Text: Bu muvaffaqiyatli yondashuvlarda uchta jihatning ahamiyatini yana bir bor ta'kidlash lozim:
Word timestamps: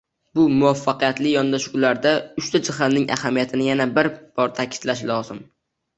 Bu 0.37 0.43
muvaffaqiyatli 0.53 1.33
yondashuvlarda 1.33 2.13
uchta 2.43 2.61
jihatning 2.69 3.07
ahamiyatini 3.17 3.69
yana 3.69 3.89
bir 3.99 4.11
bor 4.41 4.53
ta'kidlash 4.61 5.05
lozim: 5.13 5.45